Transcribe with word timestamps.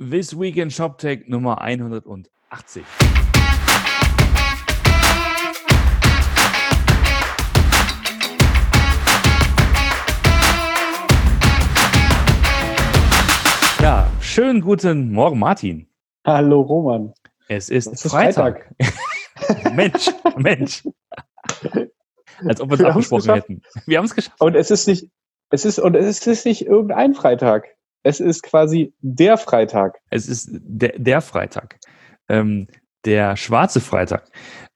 This 0.00 0.36
Weekend 0.36 0.72
ShopTech 0.72 1.28
Nummer 1.28 1.60
180. 1.60 2.82
Ja, 13.80 14.10
schönen 14.20 14.62
guten 14.62 15.12
Morgen, 15.12 15.38
Martin. 15.38 15.86
Hallo, 16.26 16.62
Roman. 16.62 17.14
Es 17.46 17.68
ist, 17.68 17.86
es 17.86 18.04
ist 18.04 18.10
Freitag. 18.10 18.74
Freitag. 18.76 19.74
Mensch, 19.76 20.10
Mensch. 20.36 20.88
Als 22.44 22.60
ob 22.60 22.70
wir 22.70 22.80
es 22.80 22.84
abgesprochen 22.84 23.32
hätten. 23.32 23.62
Wir 23.86 23.98
haben 23.98 24.06
es 24.06 24.14
geschafft. 24.16 24.40
Und 24.40 24.56
es 24.56 24.72
ist 24.72 24.88
nicht, 24.88 25.08
es 25.50 25.64
ist, 25.64 25.78
und 25.78 25.94
es 25.94 26.26
ist 26.26 26.46
nicht 26.46 26.66
irgendein 26.66 27.14
Freitag. 27.14 27.73
Es 28.04 28.20
ist 28.20 28.42
quasi 28.42 28.92
der 29.00 29.38
Freitag. 29.38 29.98
Es 30.10 30.28
ist 30.28 30.50
der, 30.52 30.98
der 30.98 31.20
Freitag. 31.22 31.80
Ähm, 32.28 32.68
der 33.04 33.36
schwarze 33.36 33.80
Freitag. 33.80 34.30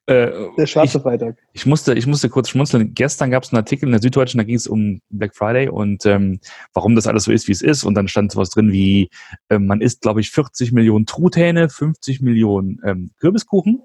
Äh, 0.06 0.32
der 0.56 0.66
schwarze 0.66 0.96
ich, 0.96 1.02
Freitag. 1.02 1.36
Ich 1.52 1.66
musste, 1.66 1.92
ich 1.92 2.06
musste 2.06 2.30
kurz 2.30 2.48
schmunzeln. 2.48 2.94
Gestern 2.94 3.30
gab 3.30 3.42
es 3.42 3.52
einen 3.52 3.58
Artikel 3.58 3.84
in 3.84 3.92
der 3.92 4.00
Süddeutschen, 4.00 4.38
da 4.38 4.44
ging 4.44 4.56
es 4.56 4.66
um 4.66 5.02
Black 5.10 5.36
Friday 5.36 5.68
und 5.68 6.06
ähm, 6.06 6.40
warum 6.72 6.94
das 6.96 7.06
alles 7.06 7.24
so 7.24 7.32
ist, 7.32 7.46
wie 7.48 7.52
es 7.52 7.60
ist. 7.60 7.84
Und 7.84 7.94
dann 7.94 8.08
stand 8.08 8.32
sowas 8.32 8.48
drin 8.48 8.72
wie, 8.72 9.10
äh, 9.50 9.58
man 9.58 9.82
isst, 9.82 10.00
glaube 10.00 10.22
ich, 10.22 10.30
40 10.30 10.72
Millionen 10.72 11.04
Truthähne, 11.04 11.68
50 11.68 12.22
Millionen 12.22 12.80
ähm, 12.86 13.10
Kürbiskuchen. 13.20 13.82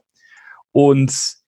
Und 0.71 1.43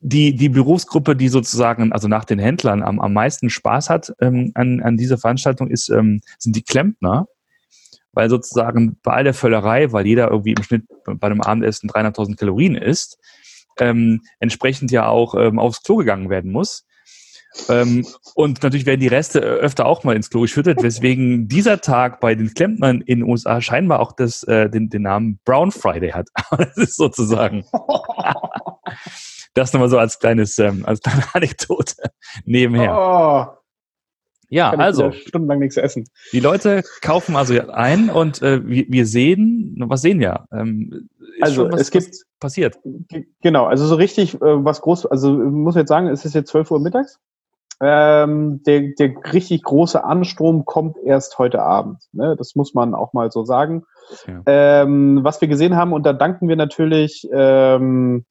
die, 0.00 0.34
die 0.36 0.48
Berufsgruppe, 0.48 1.16
die 1.16 1.28
sozusagen, 1.28 1.92
also 1.92 2.06
nach 2.06 2.24
den 2.24 2.38
Händlern 2.38 2.82
am, 2.82 3.00
am 3.00 3.12
meisten 3.12 3.50
Spaß 3.50 3.90
hat 3.90 4.14
ähm, 4.20 4.52
an, 4.54 4.80
an 4.80 4.96
dieser 4.96 5.18
Veranstaltung, 5.18 5.68
ist, 5.68 5.88
ähm, 5.88 6.20
sind 6.38 6.54
die 6.54 6.62
Klempner. 6.62 7.26
Weil 8.12 8.28
sozusagen 8.28 8.98
bei 9.02 9.12
all 9.12 9.24
der 9.24 9.34
Völlerei, 9.34 9.92
weil 9.92 10.06
jeder 10.06 10.30
irgendwie 10.30 10.52
im 10.52 10.62
Schnitt 10.62 10.84
bei 11.04 11.26
einem 11.26 11.40
Abendessen 11.40 11.88
300.000 11.88 12.36
Kalorien 12.36 12.74
isst, 12.74 13.18
ähm, 13.78 14.20
entsprechend 14.38 14.90
ja 14.90 15.06
auch 15.06 15.34
ähm, 15.34 15.58
aufs 15.58 15.82
Klo 15.82 15.96
gegangen 15.96 16.28
werden 16.30 16.52
muss. 16.52 16.86
Ähm, 17.68 18.06
und 18.34 18.62
natürlich 18.62 18.86
werden 18.86 19.00
die 19.00 19.08
Reste 19.08 19.40
öfter 19.40 19.84
auch 19.84 20.04
mal 20.04 20.16
ins 20.16 20.30
Klo 20.30 20.42
geschüttet, 20.42 20.82
weswegen 20.82 21.48
dieser 21.48 21.80
Tag 21.80 22.20
bei 22.20 22.34
den 22.34 22.54
Klempnern 22.54 23.02
in 23.02 23.20
den 23.20 23.28
USA 23.28 23.60
scheinbar 23.60 24.00
auch 24.00 24.12
das, 24.12 24.42
äh, 24.44 24.70
den, 24.70 24.88
den 24.88 25.02
Namen 25.02 25.38
Brown 25.44 25.70
Friday 25.70 26.10
hat. 26.10 26.28
Das 26.50 26.76
ist 26.76 26.96
sozusagen. 26.96 27.64
Das 29.54 29.74
nochmal 29.74 29.90
so 29.90 29.98
als 29.98 30.18
kleines, 30.18 30.58
ähm, 30.58 30.86
als 30.86 31.00
kleine 31.00 31.24
Anekdote 31.34 31.94
nebenher. 32.46 32.96
Oh. 32.96 33.61
Ja, 34.52 34.70
also. 34.70 35.12
Stundenlang 35.12 35.60
nichts 35.60 35.78
essen. 35.78 36.04
Die 36.30 36.40
Leute 36.40 36.82
kaufen 37.00 37.36
also 37.36 37.54
ein 37.70 38.10
und 38.10 38.42
äh, 38.42 38.60
wir, 38.66 38.84
wir 38.86 39.06
sehen, 39.06 39.74
was 39.78 40.02
sehen 40.02 40.20
wir? 40.20 40.44
Ähm, 40.52 41.08
also 41.40 41.72
was, 41.72 41.80
es 41.80 41.90
gibt 41.90 42.16
passiert. 42.38 42.78
Genau, 43.40 43.64
also 43.64 43.86
so 43.86 43.94
richtig 43.94 44.34
äh, 44.34 44.38
was 44.42 44.82
groß, 44.82 45.06
also 45.06 45.32
muss 45.32 45.74
jetzt 45.74 45.88
sagen, 45.88 46.08
es 46.08 46.26
ist 46.26 46.34
jetzt 46.34 46.50
12 46.50 46.70
Uhr 46.70 46.80
mittags. 46.80 47.18
Ähm, 47.80 48.62
der, 48.64 48.92
der 48.98 49.14
richtig 49.32 49.62
große 49.62 50.04
Anstrom 50.04 50.66
kommt 50.66 50.98
erst 51.02 51.38
heute 51.38 51.62
Abend. 51.62 52.02
Ne? 52.12 52.36
Das 52.36 52.54
muss 52.54 52.74
man 52.74 52.94
auch 52.94 53.14
mal 53.14 53.32
so 53.32 53.46
sagen. 53.46 53.84
Ja. 54.26 54.42
Ähm, 54.44 55.20
was 55.22 55.40
wir 55.40 55.48
gesehen 55.48 55.76
haben, 55.76 55.94
und 55.94 56.04
da 56.04 56.12
danken 56.12 56.46
wir 56.48 56.56
natürlich 56.56 57.26
ähm, 57.32 58.26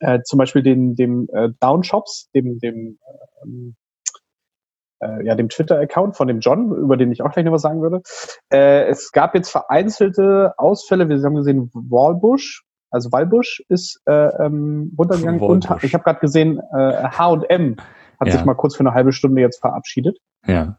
äh, 0.00 0.20
zum 0.24 0.38
Beispiel 0.38 0.62
den, 0.62 0.96
dem 0.96 1.28
äh, 1.30 1.50
Downshops, 1.60 2.30
dem, 2.34 2.58
dem, 2.58 2.98
ähm, 3.44 3.76
äh, 5.04 5.26
ja, 5.26 5.34
dem 5.34 5.48
Twitter-Account 5.48 6.16
von 6.16 6.28
dem 6.28 6.40
John, 6.40 6.72
über 6.72 6.96
den 6.96 7.12
ich 7.12 7.22
auch 7.22 7.32
gleich 7.32 7.44
noch 7.44 7.52
was 7.52 7.62
sagen 7.62 7.82
würde. 7.82 8.02
Äh, 8.50 8.86
es 8.86 9.12
gab 9.12 9.34
jetzt 9.34 9.50
vereinzelte 9.50 10.54
Ausfälle. 10.56 11.08
Wir 11.08 11.22
haben 11.22 11.34
gesehen, 11.34 11.70
Wallbush, 11.74 12.64
also 12.90 13.12
Wallbush 13.12 13.62
ist 13.68 14.00
äh, 14.06 14.12
ähm, 14.12 14.92
runtergegangen. 14.98 15.40
Und 15.40 15.68
ich 15.82 15.94
habe 15.94 16.04
gerade 16.04 16.20
gesehen, 16.20 16.60
H&M 16.72 17.76
hat 18.20 18.28
ja. 18.28 18.32
sich 18.32 18.44
mal 18.44 18.54
kurz 18.54 18.76
für 18.76 18.80
eine 18.80 18.94
halbe 18.94 19.12
Stunde 19.12 19.40
jetzt 19.40 19.60
verabschiedet. 19.60 20.18
Ja. 20.46 20.78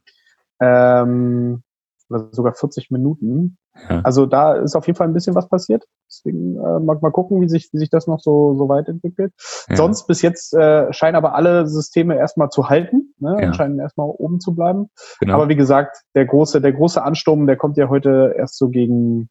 Ähm, 0.62 1.64
oder 2.10 2.30
sogar 2.32 2.54
40 2.54 2.92
Minuten. 2.92 3.58
Ja. 3.90 4.02
Also 4.02 4.26
da 4.26 4.54
ist 4.54 4.76
auf 4.76 4.88
jeden 4.88 4.98
Fall 4.98 5.08
ein 5.08 5.14
bisschen 5.14 5.36
was 5.36 5.50
passiert. 5.50 5.86
Deswegen 6.08 6.56
äh, 6.56 6.80
mal, 6.80 6.98
mal 7.02 7.12
gucken, 7.12 7.42
wie 7.42 7.50
sich, 7.50 7.70
wie 7.74 7.78
sich 7.78 7.90
das 7.90 8.08
noch 8.08 8.20
so, 8.20 8.54
so 8.56 8.70
weit 8.70 8.88
entwickelt. 8.88 9.34
Ja. 9.70 9.76
Sonst 9.76 10.08
bis 10.08 10.22
jetzt 10.22 10.54
äh, 10.54 10.92
scheinen 10.94 11.16
aber 11.16 11.36
alle 11.36 11.68
Systeme 11.68 12.18
erstmal 12.18 12.50
zu 12.50 12.70
halten, 12.70 13.14
ne? 13.20 13.38
Ja. 13.42 13.54
scheinen 13.54 13.80
erstmal 13.80 14.08
oben 14.08 14.40
zu 14.40 14.54
bleiben. 14.54 14.90
Genau. 15.20 15.34
Aber 15.36 15.50
wie 15.50 15.56
gesagt, 15.56 15.98
der 16.14 16.26
große, 16.26 16.62
der 16.62 16.74
große 16.74 17.02
Ansturm, 17.02 17.48
der 17.48 17.58
kommt 17.58 17.78
ja 17.78 17.90
heute 17.90 18.34
erst 18.38 18.58
so 18.58 18.70
gegen 18.70 19.30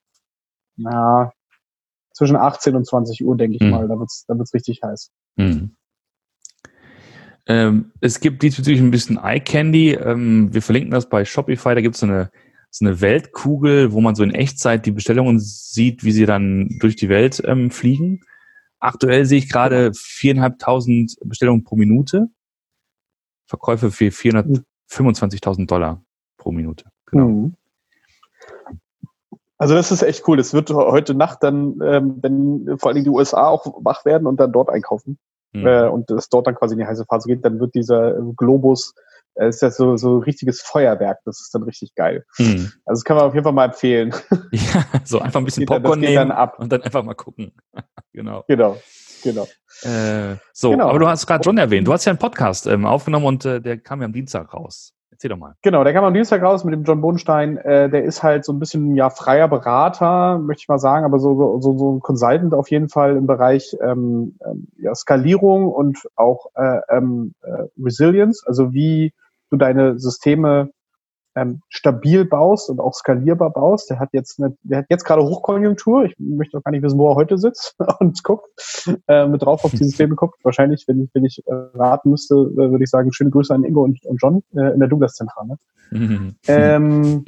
na, 0.77 1.33
zwischen 2.13 2.37
18 2.37 2.77
und 2.77 2.87
20 2.87 3.25
Uhr, 3.25 3.37
denke 3.37 3.57
ich 3.57 3.63
hm. 3.63 3.71
mal. 3.71 3.89
Da 3.89 3.99
wird's, 3.99 4.25
da 4.27 4.37
wird's 4.37 4.55
richtig 4.55 4.83
heiß. 4.83 5.11
Hm. 5.39 5.77
Ähm, 7.47 7.93
es 8.01 8.21
gibt 8.21 8.43
diesbezüglich 8.43 8.81
ein 8.81 8.91
bisschen 8.91 9.19
Eye 9.23 9.41
Candy. 9.41 9.93
Ähm, 9.93 10.55
wir 10.55 10.63
verlinken 10.63 10.91
das 10.91 11.09
bei 11.09 11.25
Shopify. 11.25 11.75
Da 11.75 11.83
gibt 11.83 11.95
es 11.95 12.01
so 12.01 12.07
eine 12.07 12.31
so 12.77 12.85
eine 12.85 13.01
Weltkugel, 13.01 13.93
wo 13.93 14.01
man 14.01 14.17
so 14.17 14.25
in 14.25 14.35
Echtzeit 14.35 14.85
die 14.85 14.91
Bestellungen 14.91 15.39
sieht, 15.39 16.03
wie 16.03 16.11
sie 16.11 16.27
dann 16.27 16.69
durch 16.81 16.97
die 16.97 17.09
Welt 17.09 17.41
ähm, 17.47 17.71
fliegen. 17.71 18.23
Aktuell 18.81 19.27
sehe 19.27 19.39
ich 19.39 19.49
gerade 19.49 19.93
viereinhalbtausend 19.95 21.15
Bestellungen 21.25 21.63
pro 21.63 21.77
Minute. 21.77 22.31
Verkäufe 23.47 23.93
für 23.93 24.07
425.000 24.07 25.69
Dollar 25.69 26.03
pro 26.37 26.51
Minute. 26.51 26.87
Genau. 27.07 27.29
Mhm. 27.29 27.55
Also 29.57 29.75
das 29.75 29.93
ist 29.93 30.03
echt 30.03 30.27
cool. 30.27 30.37
Das 30.37 30.53
wird 30.53 30.71
heute 30.71 31.15
Nacht 31.15 31.45
dann, 31.45 31.79
ähm, 31.81 32.19
wenn 32.23 32.77
vor 32.79 32.89
allen 32.89 32.97
Dingen 32.97 33.05
die 33.05 33.17
USA 33.17 33.47
auch 33.47 33.85
wach 33.85 34.05
werden 34.05 34.27
und 34.27 34.41
dann 34.41 34.51
dort 34.51 34.69
einkaufen 34.69 35.17
mhm. 35.53 35.65
äh, 35.65 35.89
und 35.89 36.11
es 36.11 36.29
dort 36.29 36.49
dann 36.49 36.57
quasi 36.57 36.75
in 36.75 36.81
die 36.81 36.87
heiße 36.87 37.05
Phase 37.05 37.29
geht, 37.29 37.45
dann 37.45 37.61
wird 37.61 37.77
dieser 37.77 38.21
Globus 38.37 38.97
ist 39.35 39.63
ja 39.63 39.71
so, 39.71 39.97
so 39.97 40.19
richtiges 40.19 40.61
Feuerwerk, 40.63 41.19
das 41.25 41.41
ist 41.41 41.55
dann 41.55 41.63
richtig 41.63 41.95
geil. 41.95 42.25
Hm. 42.37 42.73
Also 42.85 43.01
das 43.01 43.05
kann 43.05 43.17
man 43.17 43.27
auf 43.27 43.35
jeden 43.35 43.45
Fall 43.45 43.53
mal 43.53 43.67
empfehlen. 43.67 44.15
Ja, 44.53 44.85
so 45.05 45.21
einfach 45.21 45.41
ein 45.41 45.45
bisschen 45.47 45.67
Popcorn 45.67 46.01
nehmen 46.01 46.15
dann 46.15 46.31
ab. 46.31 46.59
und 46.59 46.71
dann 46.73 46.83
einfach 46.83 47.03
mal 47.03 47.15
gucken. 47.15 47.53
genau. 48.13 48.45
Genau, 48.47 48.77
genau. 49.23 49.47
Äh, 49.83 50.37
so, 50.53 50.71
genau. 50.71 50.89
aber 50.89 50.99
du 50.99 51.09
hast 51.09 51.27
gerade 51.27 51.43
John 51.45 51.59
erwähnt, 51.59 51.89
du 51.89 51.93
hast 51.93 52.05
ja 52.05 52.11
einen 52.11 52.19
Podcast 52.19 52.67
ähm, 52.67 52.87
aufgenommen 52.87 53.27
und 53.27 53.45
äh, 53.45 53.61
der 53.61 53.79
kam 53.79 54.01
ja 54.01 54.07
am 54.07 54.13
Dienstag 54.13 54.55
raus. 54.55 54.93
Erzähl 55.11 55.31
doch 55.31 55.37
mal. 55.37 55.55
Genau, 55.63 55.85
der 55.85 55.93
kam 55.93 56.05
am 56.05 56.13
Dienstag 56.13 56.43
raus 56.43 56.65
mit 56.65 56.75
dem 56.75 56.83
John 56.83 57.01
Bodenstein. 57.01 57.57
Äh, 57.59 57.89
der 57.89 58.03
ist 58.03 58.25
halt 58.25 58.45
so 58.45 58.53
ein 58.53 58.59
bisschen 58.59 58.97
ja 58.97 59.11
freier 59.11 59.47
Berater, 59.47 60.39
möchte 60.39 60.63
ich 60.63 60.69
mal 60.69 60.81
sagen, 60.81 61.05
aber 61.05 61.21
so, 61.21 61.61
so, 61.61 61.79
so 61.79 61.93
ein 61.93 62.01
Consultant 62.01 62.53
auf 62.53 62.69
jeden 62.69 62.89
Fall 62.89 63.17
im 63.17 63.29
Bereich 63.29 63.77
ähm, 63.81 64.37
ähm 64.45 64.67
ja, 64.77 64.93
Skalierung 64.93 65.69
und 65.69 65.99
auch 66.17 66.47
äh, 66.57 66.81
ähm, 66.91 67.35
äh, 67.43 67.69
Resilience. 67.81 68.45
Also 68.45 68.73
wie 68.73 69.13
du 69.51 69.57
deine 69.57 69.99
Systeme 69.99 70.71
ähm, 71.37 71.61
stabil 71.69 72.25
baust 72.25 72.71
und 72.71 72.81
auch 72.81 72.95
skalierbar 72.95 73.51
baust. 73.51 73.91
Der 73.91 73.99
hat 73.99 74.11
jetzt 74.13 74.41
eine, 74.41 74.57
der 74.63 74.79
hat 74.79 74.87
jetzt 74.89 75.05
gerade 75.05 75.23
Hochkonjunktur. 75.23 76.05
Ich 76.05 76.15
möchte 76.19 76.57
auch 76.57 76.63
gar 76.63 76.71
nicht 76.71 76.83
wissen, 76.83 76.99
wo 76.99 77.11
er 77.11 77.17
heute 77.17 77.39
sitzt 77.39 77.75
und 77.99 78.23
guckt, 78.23 78.49
äh, 79.09 79.27
mit 79.27 79.43
drauf 79.43 79.65
auf 79.65 79.73
die 79.73 79.77
Systeme 79.85 80.15
guckt. 80.15 80.39
Wahrscheinlich, 80.45 80.85
wenn 80.87 81.03
ich, 81.03 81.11
wenn 81.13 81.25
ich 81.25 81.43
äh, 81.47 81.53
raten 81.75 82.11
müsste, 82.11 82.35
äh, 82.35 82.57
würde 82.71 82.85
ich 82.85 82.91
sagen, 82.91 83.13
schöne 83.13 83.31
Grüße 83.31 83.55
an 83.55 83.65
Ingo 83.65 83.83
und, 83.83 84.05
und 84.05 84.19
John 84.23 84.43
äh, 84.55 84.73
in 84.73 84.79
der 84.79 84.89
Douglas-Zentrale. 84.89 85.57
ähm, 86.49 87.25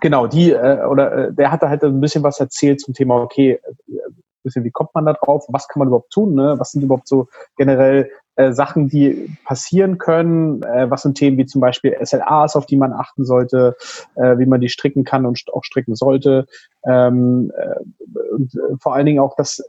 genau, 0.00 0.26
die, 0.26 0.52
äh, 0.52 0.84
oder 0.84 1.28
äh, 1.28 1.32
der 1.32 1.50
hatte 1.50 1.68
halt 1.68 1.82
ein 1.84 2.00
bisschen 2.00 2.22
was 2.22 2.40
erzählt 2.40 2.80
zum 2.80 2.94
Thema, 2.94 3.16
okay, 3.16 3.60
äh, 3.86 3.94
bisschen, 4.42 4.64
wie 4.64 4.70
kommt 4.70 4.94
man 4.94 5.06
da 5.06 5.12
drauf, 5.12 5.44
was 5.48 5.68
kann 5.68 5.80
man 5.80 5.88
überhaupt 5.88 6.12
tun, 6.12 6.34
ne? 6.34 6.54
was 6.58 6.72
sind 6.72 6.82
überhaupt 6.82 7.08
so 7.08 7.28
generell 7.56 8.10
äh, 8.38 8.52
Sachen, 8.52 8.88
die 8.88 9.36
passieren 9.44 9.98
können, 9.98 10.62
äh, 10.62 10.88
was 10.88 11.02
sind 11.02 11.18
Themen 11.18 11.38
wie 11.38 11.46
zum 11.46 11.60
Beispiel 11.60 11.96
SLAs, 12.00 12.54
auf 12.54 12.66
die 12.66 12.76
man 12.76 12.92
achten 12.92 13.24
sollte, 13.24 13.74
äh, 14.14 14.38
wie 14.38 14.46
man 14.46 14.60
die 14.60 14.68
stricken 14.68 15.02
kann 15.02 15.26
und 15.26 15.42
auch 15.52 15.64
stricken 15.64 15.96
sollte. 15.96 16.46
Ähm, 16.86 17.50
äh, 17.56 17.80
und 18.32 18.54
äh, 18.54 18.76
vor 18.80 18.94
allen 18.94 19.06
Dingen 19.06 19.18
auch 19.18 19.34
das, 19.36 19.60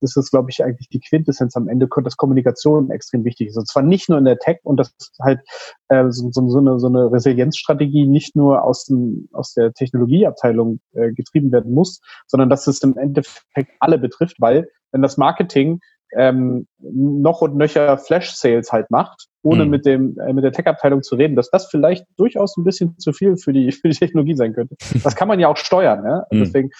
das 0.00 0.16
ist, 0.16 0.30
glaube 0.30 0.50
ich, 0.50 0.62
eigentlich 0.62 0.88
die 0.88 1.00
Quintessenz 1.00 1.56
am 1.56 1.68
Ende, 1.68 1.88
dass 2.04 2.16
Kommunikation 2.16 2.90
extrem 2.90 3.24
wichtig 3.24 3.48
ist. 3.48 3.56
Und 3.56 3.68
zwar 3.68 3.82
nicht 3.82 4.08
nur 4.08 4.18
in 4.18 4.24
der 4.24 4.38
Tech 4.38 4.58
und 4.62 4.78
das 4.78 4.94
halt 5.20 5.40
äh, 5.88 6.04
so, 6.10 6.30
so, 6.30 6.48
so, 6.48 6.58
eine, 6.58 6.78
so 6.78 6.86
eine 6.86 7.10
Resilienzstrategie 7.10 8.06
nicht 8.06 8.36
nur 8.36 8.62
aus, 8.62 8.84
dem, 8.84 9.28
aus 9.32 9.54
der 9.54 9.72
Technologieabteilung 9.72 10.80
äh, 10.92 11.12
getrieben 11.12 11.50
werden 11.50 11.72
muss, 11.72 12.00
sondern 12.26 12.50
dass 12.50 12.66
es 12.66 12.82
im 12.82 12.96
Endeffekt 12.96 13.72
alle 13.80 13.98
betrifft, 13.98 14.36
weil 14.40 14.68
wenn 14.92 15.02
das 15.02 15.16
Marketing 15.16 15.80
ähm, 16.14 16.66
noch 16.78 17.40
und 17.40 17.56
nöcher 17.56 17.98
Flash-Sales 17.98 18.72
halt 18.72 18.90
macht, 18.90 19.26
ohne 19.42 19.64
mhm. 19.64 19.70
mit 19.70 19.86
dem 19.86 20.18
äh, 20.18 20.32
mit 20.32 20.44
der 20.44 20.52
Tech-Abteilung 20.52 21.02
zu 21.02 21.16
reden, 21.16 21.36
dass 21.36 21.50
das 21.50 21.66
vielleicht 21.66 22.06
durchaus 22.16 22.56
ein 22.56 22.64
bisschen 22.64 22.98
zu 22.98 23.12
viel 23.12 23.36
für 23.36 23.52
die 23.52 23.72
für 23.72 23.88
die 23.88 23.96
Technologie 23.96 24.36
sein 24.36 24.54
könnte. 24.54 24.76
Das 25.02 25.16
kann 25.16 25.28
man 25.28 25.40
ja 25.40 25.48
auch 25.48 25.56
steuern. 25.56 26.02
Ne? 26.02 26.26
Mhm. 26.30 26.38
Deswegen 26.40 26.70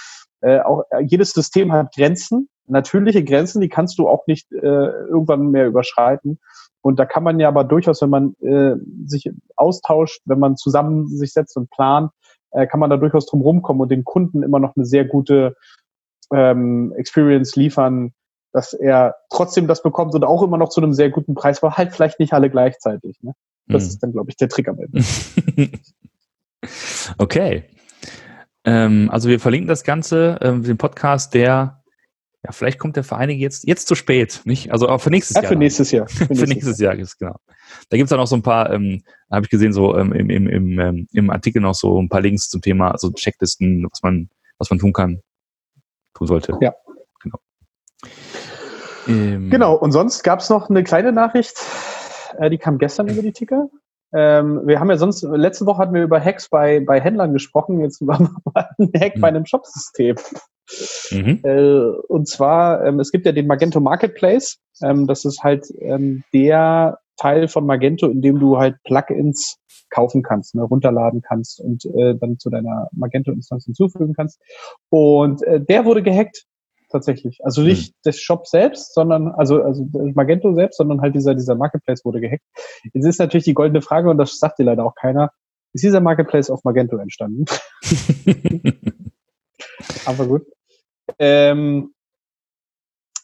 äh, 0.40 0.60
auch 0.60 0.84
äh, 0.90 1.02
jedes 1.02 1.32
System 1.32 1.72
hat 1.72 1.94
Grenzen, 1.94 2.48
natürliche 2.66 3.24
Grenzen, 3.24 3.60
die 3.60 3.68
kannst 3.68 3.98
du 3.98 4.08
auch 4.08 4.26
nicht 4.26 4.50
äh, 4.52 4.58
irgendwann 4.58 5.50
mehr 5.50 5.66
überschreiten. 5.66 6.38
Und 6.82 6.98
da 6.98 7.04
kann 7.04 7.24
man 7.24 7.40
ja 7.40 7.48
aber 7.48 7.64
durchaus, 7.64 8.00
wenn 8.02 8.10
man 8.10 8.36
äh, 8.40 8.76
sich 9.06 9.30
austauscht, 9.56 10.20
wenn 10.24 10.38
man 10.38 10.56
zusammen 10.56 11.08
sich 11.08 11.32
setzt 11.32 11.56
und 11.56 11.68
plant, 11.70 12.10
äh, 12.52 12.66
kann 12.66 12.80
man 12.80 12.90
da 12.90 12.96
durchaus 12.96 13.26
drum 13.26 13.40
rumkommen 13.40 13.82
und 13.82 13.90
den 13.90 14.04
Kunden 14.04 14.42
immer 14.42 14.60
noch 14.60 14.76
eine 14.76 14.86
sehr 14.86 15.04
gute 15.04 15.56
ähm, 16.32 16.92
Experience 16.96 17.56
liefern, 17.56 18.12
dass 18.56 18.72
er 18.72 19.16
trotzdem 19.28 19.66
das 19.66 19.82
bekommt 19.82 20.14
und 20.14 20.24
auch 20.24 20.42
immer 20.42 20.56
noch 20.56 20.70
zu 20.70 20.80
einem 20.80 20.94
sehr 20.94 21.10
guten 21.10 21.34
Preis, 21.34 21.62
aber 21.62 21.76
halt 21.76 21.92
vielleicht 21.92 22.18
nicht 22.18 22.32
alle 22.32 22.48
gleichzeitig. 22.48 23.18
Ne? 23.20 23.34
Das 23.66 23.82
mhm. 23.82 23.88
ist 23.90 24.02
dann, 24.02 24.12
glaube 24.12 24.30
ich, 24.30 24.36
der 24.36 24.48
Trick 24.48 24.66
am 24.66 24.78
Ende. 24.80 25.04
okay. 27.18 27.64
Ähm, 28.64 29.10
also 29.12 29.28
wir 29.28 29.40
verlinken 29.40 29.68
das 29.68 29.84
Ganze, 29.84 30.38
ähm, 30.40 30.62
den 30.62 30.78
Podcast, 30.78 31.34
der 31.34 31.82
ja, 32.42 32.52
vielleicht 32.52 32.78
kommt 32.78 32.96
der 32.96 33.04
für 33.04 33.16
einige 33.16 33.42
jetzt, 33.42 33.66
jetzt 33.66 33.88
zu 33.88 33.94
spät, 33.94 34.40
nicht? 34.44 34.72
Also 34.72 34.88
auch 34.88 35.02
für 35.02 35.10
nächstes 35.10 35.34
ja, 35.34 35.42
Jahr. 35.42 35.52
Für 35.52 35.58
nächstes 35.58 35.90
Jahr. 35.90 36.08
Für 36.08 36.24
nächstes, 36.24 36.40
für 36.40 36.46
nächstes 36.46 36.78
Jahr, 36.78 36.94
ist 36.94 37.18
genau. 37.18 37.36
Da 37.90 37.98
gibt's 37.98 38.08
dann 38.08 38.20
auch 38.20 38.26
so 38.26 38.36
ein 38.36 38.42
paar, 38.42 38.72
ähm, 38.72 39.02
habe 39.30 39.44
ich 39.44 39.50
gesehen, 39.50 39.74
so 39.74 39.98
ähm, 39.98 40.14
im, 40.14 40.30
im, 40.30 40.48
im, 40.48 40.78
ähm, 40.78 41.08
im 41.12 41.28
Artikel 41.28 41.60
noch 41.60 41.74
so 41.74 42.00
ein 42.00 42.08
paar 42.08 42.22
Links 42.22 42.48
zum 42.48 42.62
Thema, 42.62 42.92
also 42.92 43.12
Checklisten, 43.12 43.86
was 43.90 44.02
man, 44.02 44.30
was 44.56 44.70
man 44.70 44.78
tun 44.78 44.94
kann, 44.94 45.20
tun 46.14 46.26
sollte. 46.26 46.56
Ja. 46.62 46.72
Genau. 49.06 49.18
Ähm, 49.18 49.50
genau, 49.50 49.74
und 49.74 49.92
sonst 49.92 50.22
gab's 50.22 50.50
noch 50.50 50.68
eine 50.68 50.84
kleine 50.84 51.12
Nachricht, 51.12 51.56
äh, 52.38 52.50
die 52.50 52.58
kam 52.58 52.78
gestern 52.78 53.08
über 53.08 53.22
die 53.22 53.32
Ticker. 53.32 53.68
Ähm, 54.12 54.62
wir 54.66 54.80
haben 54.80 54.90
ja 54.90 54.96
sonst, 54.96 55.22
letzte 55.22 55.66
Woche 55.66 55.78
hatten 55.78 55.94
wir 55.94 56.02
über 56.02 56.20
Hacks 56.20 56.48
bei, 56.48 56.80
bei 56.80 57.00
Händlern 57.00 57.32
gesprochen, 57.32 57.80
jetzt 57.80 58.00
wir 58.00 58.06
mal 58.44 58.68
einen 58.78 58.92
Hack 58.94 59.16
mhm. 59.16 59.20
bei 59.20 59.28
einem 59.28 59.46
Shopsystem. 59.46 60.16
Mhm. 61.10 61.40
Äh, 61.42 61.90
und 62.08 62.28
zwar, 62.28 62.84
ähm, 62.84 63.00
es 63.00 63.10
gibt 63.10 63.26
ja 63.26 63.32
den 63.32 63.46
Magento 63.46 63.80
Marketplace. 63.80 64.58
Ähm, 64.82 65.06
das 65.06 65.24
ist 65.24 65.42
halt 65.42 65.66
ähm, 65.80 66.24
der 66.32 66.98
Teil 67.16 67.48
von 67.48 67.66
Magento, 67.66 68.08
in 68.08 68.22
dem 68.22 68.38
du 68.38 68.58
halt 68.58 68.76
Plugins 68.84 69.58
kaufen 69.90 70.22
kannst, 70.22 70.54
ne, 70.54 70.62
runterladen 70.62 71.22
kannst 71.22 71.60
und 71.60 71.84
äh, 71.84 72.14
dann 72.16 72.38
zu 72.38 72.50
deiner 72.50 72.88
Magento-Instanz 72.92 73.64
hinzufügen 73.64 74.14
kannst. 74.14 74.40
Und 74.90 75.42
äh, 75.44 75.60
der 75.60 75.84
wurde 75.84 76.02
gehackt 76.02 76.44
tatsächlich. 76.96 77.44
Also 77.44 77.62
nicht 77.62 77.92
mhm. 77.92 78.00
des 78.06 78.20
Shop 78.20 78.46
selbst, 78.46 78.94
sondern, 78.94 79.28
also, 79.28 79.62
also 79.62 79.86
Magento 80.14 80.54
selbst, 80.54 80.78
sondern 80.78 81.00
halt 81.00 81.14
dieser, 81.14 81.34
dieser 81.34 81.54
Marketplace 81.54 82.04
wurde 82.04 82.20
gehackt. 82.20 82.44
Jetzt 82.92 83.04
ist 83.04 83.18
natürlich 83.18 83.44
die 83.44 83.54
goldene 83.54 83.82
Frage, 83.82 84.10
und 84.10 84.18
das 84.18 84.38
sagt 84.38 84.58
dir 84.58 84.64
leider 84.64 84.84
auch 84.84 84.94
keiner, 84.94 85.30
ist 85.72 85.84
dieser 85.84 86.00
Marketplace 86.00 86.50
auf 86.50 86.64
Magento 86.64 86.96
entstanden? 86.96 87.44
Aber 90.06 90.26
gut. 90.26 90.46
Ähm, 91.18 91.92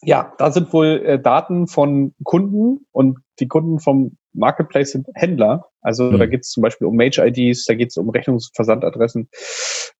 ja, 0.01 0.33
da 0.37 0.51
sind 0.51 0.71
wohl 0.73 1.01
äh, 1.05 1.19
Daten 1.19 1.67
von 1.67 2.13
Kunden 2.23 2.85
und 2.91 3.19
die 3.39 3.47
Kunden 3.47 3.79
vom 3.79 4.17
Marketplace 4.33 4.91
sind 4.91 5.07
Händler. 5.15 5.69
Also 5.83 6.05
mhm. 6.05 6.17
da 6.17 6.25
geht 6.25 6.41
es 6.41 6.49
zum 6.49 6.63
Beispiel 6.63 6.87
um 6.87 6.95
Mage-IDs, 6.95 7.65
da 7.65 7.75
geht 7.75 7.89
es 7.89 7.97
um 7.97 8.09
Rechnungsversandadressen 8.09 9.29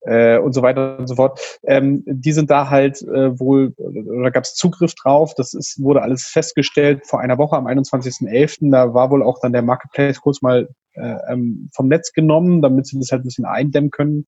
äh, 0.01 0.38
und 0.39 0.53
so 0.53 0.62
weiter 0.62 0.97
und 0.97 1.07
so 1.07 1.15
fort. 1.15 1.39
Ähm, 1.65 2.03
die 2.06 2.31
sind 2.31 2.50
da 2.50 2.69
halt 2.69 3.01
äh, 3.01 3.39
wohl, 3.39 3.74
oder 3.77 4.31
gab 4.31 4.44
es 4.44 4.56
Zugriff 4.56 4.94
drauf. 4.95 5.33
Das 5.35 5.53
ist, 5.53 5.81
wurde 5.81 6.01
alles 6.01 6.25
festgestellt 6.25 7.06
vor 7.06 7.19
einer 7.19 7.38
Woche 7.38 7.56
am 7.56 7.68
21.11. 7.68 8.71
Da 8.71 8.94
war 8.94 9.12
wohl 9.12 9.24
auch 9.24 9.39
dann 9.41 9.53
der 9.53 9.62
Marketplace 9.62 10.21
kurz 10.21 10.41
mal 10.41 10.69
äh, 10.94 11.18
ähm, 11.30 11.69
vom 11.74 11.88
Netz 11.88 12.13
genommen, 12.13 12.62
damit 12.62 12.88
sie 12.88 12.97
das 13.00 13.12
halt 13.12 13.24
ein 13.24 13.25
bisschen 13.25 13.45
eindämmen 13.45 13.91
können. 13.91 14.27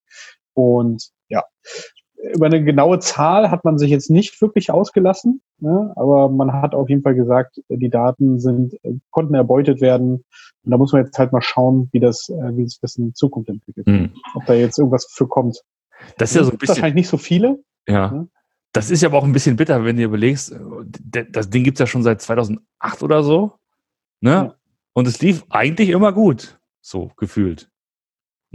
Und 0.54 1.10
ja, 1.28 1.44
über 2.34 2.48
eine 2.48 2.64
genaue 2.64 3.00
Zahl 3.00 3.52
hat 3.52 3.66
man 3.66 3.78
sich 3.78 3.90
jetzt 3.90 4.10
nicht 4.10 4.42
wirklich 4.42 4.72
ausgelassen, 4.72 5.42
ne? 5.60 5.94
aber 5.96 6.30
man 6.30 6.54
hat 6.54 6.74
auf 6.74 6.90
jeden 6.90 7.02
Fall 7.02 7.16
gesagt, 7.16 7.62
die 7.70 7.90
Daten 7.90 8.40
sind, 8.40 8.76
konnten 9.12 9.36
erbeutet 9.36 9.82
werden. 9.82 10.24
Und 10.64 10.72
da 10.72 10.78
muss 10.78 10.94
man 10.94 11.06
jetzt 11.06 11.18
halt 11.20 11.32
mal 11.32 11.42
schauen, 11.42 11.90
wie 11.92 12.00
das, 12.00 12.30
äh, 12.30 12.58
wie 12.58 12.68
sich 12.68 12.80
das 12.80 12.96
in 12.96 13.14
Zukunft 13.14 13.50
entwickelt. 13.50 13.88
Mhm. 13.88 14.14
Ob 14.34 14.46
da 14.46 14.54
jetzt 14.54 14.78
irgendwas 14.78 15.08
für 15.12 15.28
kommt. 15.28 15.62
Das 16.18 16.32
ist 16.32 16.36
ja 16.36 16.44
so 16.44 16.52
ein 16.52 16.58
bisschen. 16.58 16.76
Wahrscheinlich 16.76 16.96
nicht 16.96 17.10
so 17.10 17.18
viele. 17.18 17.60
Ja. 17.88 18.12
Ne? 18.12 18.28
Das 18.74 18.92
ist 18.92 19.02
ja 19.02 19.10
aber 19.10 19.20
auch 19.20 19.24
ein 19.24 19.32
bisschen 19.32 19.56
bitter, 19.56 19.86
wenn 19.86 19.96
du 19.96 20.04
überlegst, 20.04 20.54
das 21.30 21.50
Ding 21.50 21.64
gibt's 21.64 21.80
ja 21.80 21.88
schon 21.88 22.04
seit 22.04 22.22
2008 22.22 23.04
oder 23.04 23.24
so. 23.24 23.54
Ne? 24.20 24.32
Ja. 24.32 24.56
Und 24.94 25.08
es 25.08 25.22
lief 25.22 25.46
eigentlich 25.50 25.90
immer 25.90 26.12
gut, 26.12 26.60
so 26.82 27.12
gefühlt. 27.16 27.70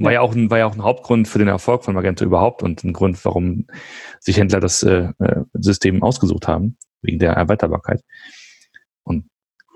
War 0.05 0.13
ja 0.13 0.21
auch 0.23 0.35
ein, 0.35 0.51
war 0.51 0.59
ja 0.59 0.67
auch 0.67 0.75
ein 0.75 0.83
Hauptgrund 0.83 1.29
für 1.29 1.39
den 1.39 1.49
Erfolg 1.49 1.85
von 1.85 1.95
Magento 1.95 2.25
überhaupt 2.25 2.63
und 2.63 2.83
ein 2.85 2.95
Grund, 2.95 3.23
warum 3.25 3.67
sich 4.19 4.39
Händler 4.39 4.61
das 4.61 4.83
äh, 4.83 5.13
äh, 5.19 5.45
System 5.53 6.03
ausgesucht 6.03 6.49
haben, 6.49 6.79
wegen 7.03 7.19
der 7.19 7.33
Erweiterbarkeit. 7.33 8.03
Und 9.03 9.27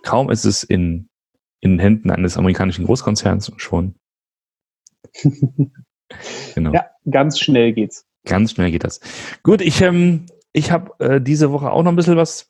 kaum 0.03 0.31
ist 0.31 0.45
es 0.47 0.63
in, 0.63 1.11
in 1.61 1.79
Händen 1.79 2.11
eines 2.11 2.39
amerikanischen 2.39 2.87
Großkonzerns 2.87 3.53
schon. 3.57 3.97
genau. 6.55 6.73
Ja, 6.73 6.87
ganz 7.11 7.39
schnell 7.39 7.75
geht's. 7.75 8.07
Ganz 8.25 8.53
schnell 8.53 8.71
geht 8.71 8.85
das. 8.85 9.01
Gut, 9.43 9.61
ich, 9.61 9.83
ähm, 9.83 10.25
ich 10.55 10.71
habe 10.71 10.93
äh, 11.01 11.21
diese 11.21 11.53
Woche 11.53 11.71
auch 11.71 11.83
noch 11.83 11.93
ein 11.93 11.97
bisschen 11.97 12.17
was 12.17 12.49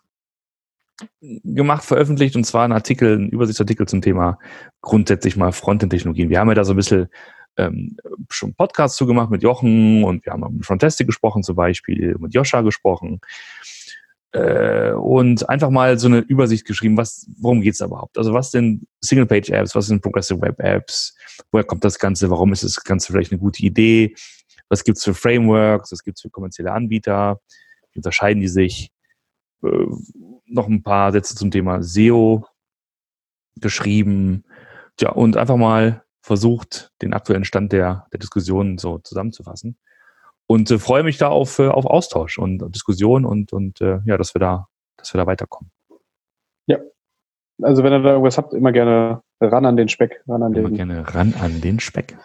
gemacht, 1.20 1.84
veröffentlicht, 1.84 2.36
und 2.36 2.44
zwar 2.44 2.64
ein 2.64 2.72
Artikel, 2.72 3.18
ein 3.18 3.30
Übersichtsartikel 3.30 3.88
zum 3.88 4.00
Thema 4.00 4.38
grundsätzlich 4.80 5.36
mal 5.36 5.50
Frontend-Technologien. 5.50 6.28
Wir 6.28 6.38
haben 6.38 6.48
ja 6.48 6.54
da 6.54 6.64
so 6.64 6.72
ein 6.72 6.76
bisschen 6.76 7.08
ähm, 7.56 7.96
schon 8.30 8.54
Podcasts 8.54 8.96
zugemacht 8.96 9.30
mit 9.30 9.42
Jochen 9.42 10.04
und 10.04 10.24
wir 10.24 10.32
haben 10.32 10.56
mit 10.56 10.66
Frontastic 10.66 11.06
gesprochen 11.06 11.42
zum 11.42 11.56
Beispiel, 11.56 12.16
mit 12.18 12.34
Joscha 12.34 12.62
gesprochen. 12.62 13.20
Äh, 14.32 14.92
und 14.92 15.48
einfach 15.48 15.70
mal 15.70 15.96
so 15.96 16.08
eine 16.08 16.18
Übersicht 16.18 16.64
geschrieben, 16.66 16.96
was, 16.96 17.26
worum 17.38 17.60
geht's 17.60 17.78
da 17.78 17.86
überhaupt? 17.86 18.18
Also 18.18 18.34
was 18.34 18.50
sind 18.50 18.86
Single-Page-Apps, 19.00 19.76
was 19.76 19.86
sind 19.86 20.02
Progressive 20.02 20.40
Web-Apps, 20.40 21.16
woher 21.52 21.64
kommt 21.64 21.84
das 21.84 22.00
Ganze, 22.00 22.30
warum 22.30 22.52
ist 22.52 22.64
das 22.64 22.82
Ganze 22.82 23.12
vielleicht 23.12 23.30
eine 23.30 23.40
gute 23.40 23.62
Idee, 23.62 24.16
was 24.68 24.82
gibt's 24.82 25.04
für 25.04 25.14
Frameworks, 25.14 25.92
was 25.92 26.02
gibt's 26.02 26.22
für 26.22 26.30
kommerzielle 26.30 26.72
Anbieter, 26.72 27.40
wie 27.92 27.98
unterscheiden 27.98 28.40
die 28.40 28.48
sich, 28.48 28.90
äh, 29.62 29.86
noch 30.46 30.66
ein 30.66 30.82
paar 30.82 31.12
Sätze 31.12 31.36
zum 31.36 31.52
Thema 31.52 31.82
SEO 31.82 32.44
geschrieben, 33.60 34.44
ja, 35.00 35.10
und 35.10 35.36
einfach 35.36 35.56
mal 35.56 36.03
versucht, 36.24 36.90
den 37.02 37.12
aktuellen 37.12 37.44
Stand 37.44 37.72
der, 37.72 38.06
der 38.10 38.18
Diskussion 38.18 38.78
so 38.78 38.98
zusammenzufassen. 38.98 39.76
Und 40.46 40.70
äh, 40.70 40.78
freue 40.78 41.02
mich 41.02 41.18
da 41.18 41.28
auf, 41.28 41.58
äh, 41.58 41.68
auf 41.68 41.84
Austausch 41.84 42.38
und 42.38 42.58
Diskussion 42.74 43.26
und, 43.26 43.52
und 43.52 43.80
äh, 43.82 44.00
ja, 44.06 44.16
dass 44.16 44.34
wir 44.34 44.40
da, 44.40 44.68
dass 44.96 45.12
wir 45.12 45.18
da 45.18 45.26
weiterkommen. 45.26 45.70
Ja. 46.66 46.78
Also 47.62 47.84
wenn 47.84 47.92
ihr 47.92 48.00
da 48.00 48.12
irgendwas 48.12 48.38
habt, 48.38 48.54
immer 48.54 48.72
gerne 48.72 49.22
ran 49.40 49.66
an 49.66 49.76
den 49.76 49.88
Speck. 49.88 50.22
Ran 50.26 50.42
an 50.42 50.54
immer 50.54 50.68
den 50.68 50.76
gerne 50.76 51.14
ran 51.14 51.34
an 51.40 51.60
den 51.60 51.78
Speck. 51.78 52.16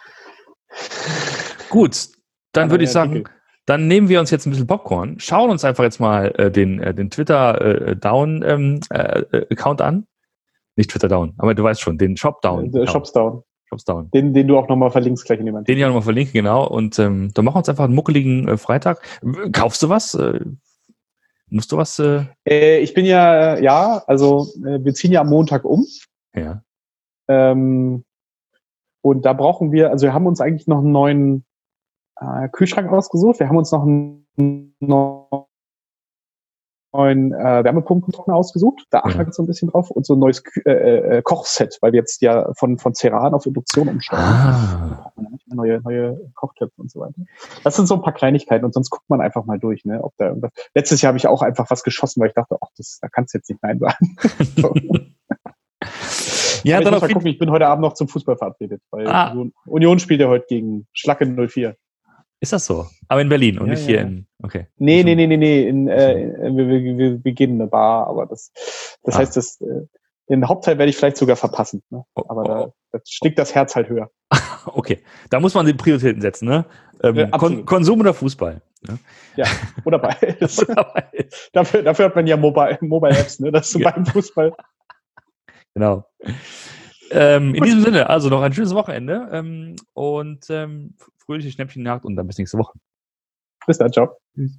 Gut, 1.68 2.08
dann 2.52 2.70
würde 2.70 2.84
ich 2.84 2.90
sagen, 2.90 3.24
dann 3.66 3.86
nehmen 3.86 4.08
wir 4.08 4.18
uns 4.18 4.30
jetzt 4.30 4.46
ein 4.46 4.50
bisschen 4.50 4.66
Popcorn, 4.66 5.20
schauen 5.20 5.50
uns 5.50 5.64
einfach 5.64 5.84
jetzt 5.84 6.00
mal 6.00 6.32
äh, 6.38 6.50
den, 6.50 6.80
äh, 6.80 6.94
den 6.94 7.10
Twitter 7.10 7.60
äh, 7.60 7.96
Down 7.96 8.42
ähm, 8.46 8.80
äh, 8.88 9.46
Account 9.50 9.82
an. 9.82 10.06
Nicht 10.76 10.90
Twitter 10.90 11.08
Down, 11.08 11.34
aber 11.36 11.54
du 11.54 11.62
weißt 11.62 11.82
schon, 11.82 11.98
den 11.98 12.16
Shop 12.16 12.40
Down. 12.40 12.72
Der 12.72 12.86
Shops 12.86 13.12
Down. 13.12 13.44
Shops 13.70 13.84
Down. 13.84 14.10
Den, 14.10 14.34
den 14.34 14.48
du 14.48 14.58
auch 14.58 14.68
nochmal 14.68 14.90
verlinkst 14.90 15.24
gleich 15.24 15.38
in 15.38 15.46
dem 15.46 15.64
Den 15.64 15.78
ich 15.78 15.84
auch 15.84 15.88
nochmal 15.88 16.02
verlinke, 16.02 16.32
genau. 16.32 16.66
Und 16.66 16.98
ähm, 16.98 17.30
dann 17.34 17.44
machen 17.44 17.54
wir 17.54 17.58
uns 17.60 17.68
einfach 17.68 17.84
einen 17.84 17.94
muckeligen 17.94 18.48
äh, 18.48 18.56
Freitag. 18.56 19.00
Kaufst 19.52 19.82
du 19.82 19.88
was? 19.88 20.14
Äh, 20.14 20.40
musst 21.48 21.70
du 21.72 21.76
was? 21.76 21.98
Äh? 21.98 22.24
äh 22.48 22.78
ich 22.80 22.94
bin 22.94 23.04
ja, 23.04 23.58
ja, 23.58 24.02
also 24.06 24.48
äh, 24.64 24.84
wir 24.84 24.92
ziehen 24.94 25.12
ja 25.12 25.20
am 25.20 25.28
Montag 25.28 25.64
um. 25.64 25.86
Ja. 26.34 26.62
Ähm, 27.28 28.04
und 29.02 29.24
da 29.24 29.32
brauchen 29.32 29.72
wir, 29.72 29.90
also 29.90 30.04
wir 30.04 30.14
haben 30.14 30.26
uns 30.26 30.40
eigentlich 30.40 30.66
noch 30.66 30.78
einen 30.78 30.92
neuen 30.92 31.44
äh, 32.16 32.48
Kühlschrank 32.48 32.90
ausgesucht. 32.90 33.38
Wir 33.38 33.48
haben 33.48 33.56
uns 33.56 33.70
noch 33.70 33.82
einen 33.82 34.26
neuen 34.80 35.46
neuen 36.92 37.32
äh, 37.32 37.64
Wärmepumpentrockner 37.64 38.34
ausgesucht. 38.34 38.84
Da 38.90 39.00
achten 39.00 39.18
wir 39.18 39.26
jetzt 39.26 39.36
so 39.36 39.42
ein 39.42 39.46
bisschen 39.46 39.68
drauf. 39.68 39.90
Und 39.90 40.06
so 40.06 40.14
ein 40.14 40.18
neues 40.18 40.42
äh, 40.64 40.70
äh, 41.18 41.22
Kochset, 41.22 41.78
weil 41.80 41.92
wir 41.92 42.00
jetzt 42.00 42.20
ja 42.22 42.52
von, 42.54 42.78
von 42.78 42.94
Ceran 42.94 43.34
auf 43.34 43.46
Induktion 43.46 43.88
umsteigen. 43.88 44.24
Ah. 44.24 45.12
Neue, 45.46 45.80
neue 45.82 46.18
Kochtöpfe 46.34 46.80
und 46.80 46.90
so 46.90 47.00
weiter. 47.00 47.14
Das 47.64 47.76
sind 47.76 47.86
so 47.86 47.94
ein 47.94 48.02
paar 48.02 48.12
Kleinigkeiten 48.12 48.64
und 48.64 48.74
sonst 48.74 48.90
guckt 48.90 49.08
man 49.08 49.20
einfach 49.20 49.44
mal 49.44 49.58
durch, 49.58 49.84
ne, 49.84 50.02
ob 50.02 50.14
da 50.16 50.28
irgendwas. 50.28 50.52
Letztes 50.74 51.02
Jahr 51.02 51.08
habe 51.08 51.18
ich 51.18 51.26
auch 51.26 51.42
einfach 51.42 51.70
was 51.70 51.82
geschossen, 51.82 52.20
weil 52.20 52.28
ich 52.28 52.34
dachte, 52.34 52.56
ach, 52.60 52.68
das, 52.76 52.98
da 53.00 53.08
kannst 53.08 53.34
du 53.34 53.38
jetzt 53.38 53.48
nicht 53.50 53.62
Nein 53.62 53.78
sagen. 53.78 54.16
ja, 56.64 56.80
dann 56.80 56.86
ich, 56.86 56.90
muss 56.92 57.00
mal 57.00 57.12
gucken, 57.12 57.26
ich 57.28 57.38
bin 57.38 57.50
heute 57.50 57.66
Abend 57.66 57.82
noch 57.82 57.94
zum 57.94 58.08
Fußball 58.08 58.36
verabredet, 58.36 58.82
weil 58.90 59.08
ah. 59.08 59.34
Union 59.66 59.98
spielt 59.98 60.20
ja 60.20 60.28
heute 60.28 60.46
gegen 60.48 60.86
Schlacke 60.92 61.26
04. 61.26 61.76
Ist 62.40 62.52
das 62.54 62.64
so? 62.64 62.86
Aber 63.08 63.20
in 63.20 63.28
Berlin 63.28 63.58
und 63.58 63.66
ja, 63.66 63.74
nicht 63.74 63.82
ja. 63.82 63.86
hier 63.88 64.00
in. 64.00 64.26
Okay. 64.42 64.66
Nee, 64.78 65.02
nee, 65.04 65.14
nee, 65.14 65.26
nee, 65.26 65.36
nee. 65.36 65.68
In, 65.68 65.88
äh, 65.88 66.32
wir, 66.40 66.68
wir, 66.68 66.98
wir 66.98 67.18
beginnen 67.18 67.60
eine 67.60 67.70
Bar, 67.70 68.06
aber 68.06 68.26
das, 68.26 68.50
das 69.02 69.14
ah. 69.14 69.18
heißt, 69.18 69.36
das, 69.36 69.60
äh, 69.60 69.86
den 70.30 70.48
Hauptteil 70.48 70.78
werde 70.78 70.88
ich 70.88 70.96
vielleicht 70.96 71.16
sogar 71.16 71.36
verpassen. 71.36 71.82
Ne? 71.90 72.04
Oh, 72.14 72.22
aber 72.28 72.44
da, 72.44 72.64
oh. 72.64 72.74
da 72.92 73.00
schlägt 73.06 73.38
das 73.38 73.54
Herz 73.54 73.76
halt 73.76 73.88
höher. 73.88 74.10
okay. 74.66 75.02
Da 75.28 75.40
muss 75.40 75.54
man 75.54 75.66
die 75.66 75.74
Prioritäten 75.74 76.22
setzen, 76.22 76.48
ne? 76.48 76.64
Ähm, 77.02 77.16
ja, 77.16 77.26
Kon 77.30 77.66
Konsum 77.66 78.00
oder 78.00 78.14
Fußball? 78.14 78.62
Ne? 78.88 78.98
Ja, 79.36 79.46
oder 79.84 79.98
beides. 80.00 80.66
oder 80.66 80.84
beides. 80.84 81.50
dafür, 81.52 81.82
dafür 81.82 82.06
hat 82.06 82.16
man 82.16 82.26
ja 82.26 82.36
Mobile, 82.36 82.78
Mobile 82.80 83.18
Apps, 83.18 83.40
ne? 83.40 83.52
Das 83.52 83.74
ist 83.74 83.82
beim 83.82 84.06
Fußball. 84.06 84.54
Genau. 85.74 86.04
Ähm, 87.10 87.54
in 87.54 87.64
diesem 87.64 87.82
Sinne, 87.82 88.08
also 88.08 88.28
noch 88.28 88.42
ein 88.42 88.52
schönes 88.52 88.74
Wochenende 88.74 89.28
ähm, 89.32 89.76
und 89.94 90.46
ähm, 90.48 90.94
fröhliche 91.30 91.52
Schnäppchenjagd 91.52 92.04
und 92.04 92.16
dann 92.16 92.26
bis 92.26 92.38
nächste 92.38 92.58
Woche. 92.58 92.76
Bis 93.64 93.78
dann, 93.78 93.92
ciao. 93.92 94.16
Tschüss. 94.34 94.58